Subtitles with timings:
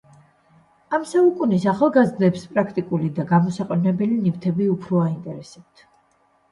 [0.97, 5.89] ამ საუკუნის ახალგაზრდებს პრაქტიკული და გამოსაყენებელი ნივთები უფრო აინტერესებთ.